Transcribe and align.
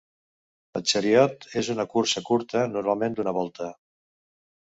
El 0.79 0.83
"chariot" 0.91 1.45
és 1.61 1.67
una 1.73 1.85
cursa 1.91 2.25
curta, 2.29 2.63
normalment 2.77 3.17
d'una 3.19 3.35
volta. 3.39 3.71